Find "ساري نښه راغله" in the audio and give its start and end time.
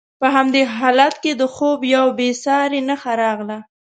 2.43-3.57